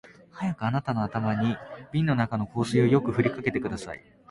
[0.33, 1.57] 早くあなたの頭に
[1.91, 4.03] 瓶の中の香水をよく振りかけてください